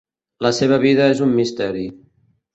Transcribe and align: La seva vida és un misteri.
La 0.45 0.51
seva 0.59 0.79
vida 0.85 1.11
és 1.17 1.21
un 1.27 1.37
misteri. 1.41 1.87